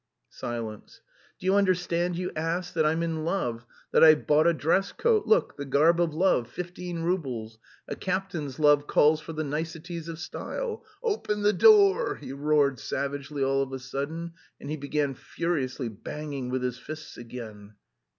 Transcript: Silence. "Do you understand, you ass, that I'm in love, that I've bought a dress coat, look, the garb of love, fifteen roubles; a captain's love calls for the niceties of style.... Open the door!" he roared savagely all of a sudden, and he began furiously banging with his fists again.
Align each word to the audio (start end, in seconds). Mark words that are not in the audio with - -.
Silence. 0.31 0.99
"Do 1.37 1.45
you 1.45 1.53
understand, 1.53 2.15
you 2.15 2.31
ass, 2.35 2.71
that 2.71 2.87
I'm 2.87 3.03
in 3.03 3.23
love, 3.23 3.67
that 3.91 4.03
I've 4.03 4.25
bought 4.25 4.47
a 4.47 4.51
dress 4.53 4.91
coat, 4.91 5.27
look, 5.27 5.57
the 5.57 5.63
garb 5.63 6.01
of 6.01 6.11
love, 6.15 6.47
fifteen 6.49 7.03
roubles; 7.03 7.59
a 7.87 7.95
captain's 7.95 8.57
love 8.57 8.87
calls 8.87 9.21
for 9.21 9.33
the 9.33 9.43
niceties 9.43 10.07
of 10.07 10.17
style.... 10.17 10.83
Open 11.03 11.43
the 11.43 11.53
door!" 11.53 12.15
he 12.15 12.33
roared 12.33 12.79
savagely 12.79 13.43
all 13.43 13.61
of 13.61 13.71
a 13.73 13.77
sudden, 13.77 14.33
and 14.59 14.71
he 14.71 14.75
began 14.75 15.13
furiously 15.13 15.87
banging 15.87 16.49
with 16.49 16.63
his 16.63 16.79
fists 16.79 17.15
again. 17.17 17.75